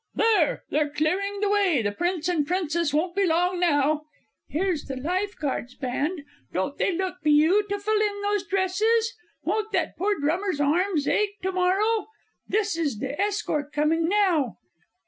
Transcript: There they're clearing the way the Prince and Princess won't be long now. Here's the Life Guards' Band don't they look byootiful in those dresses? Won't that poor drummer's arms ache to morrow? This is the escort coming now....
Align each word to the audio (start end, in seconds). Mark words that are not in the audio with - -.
There 0.15 0.63
they're 0.71 0.89
clearing 0.89 1.41
the 1.41 1.49
way 1.49 1.83
the 1.83 1.91
Prince 1.91 2.27
and 2.27 2.47
Princess 2.47 2.91
won't 2.91 3.15
be 3.15 3.27
long 3.27 3.59
now. 3.59 4.05
Here's 4.49 4.85
the 4.85 4.95
Life 4.95 5.37
Guards' 5.37 5.75
Band 5.75 6.23
don't 6.51 6.75
they 6.79 6.91
look 6.91 7.17
byootiful 7.23 8.01
in 8.01 8.21
those 8.23 8.47
dresses? 8.47 9.13
Won't 9.43 9.71
that 9.73 9.95
poor 9.97 10.19
drummer's 10.19 10.59
arms 10.59 11.07
ache 11.07 11.39
to 11.43 11.51
morrow? 11.51 12.07
This 12.47 12.75
is 12.75 12.97
the 12.97 13.21
escort 13.21 13.71
coming 13.71 14.07
now.... 14.09 14.57